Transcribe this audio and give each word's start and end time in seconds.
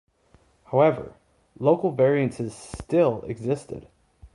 However, 0.71 1.13
local 1.59 1.91
variances 1.91 2.55
still 2.55 3.21
existed. 3.27 3.85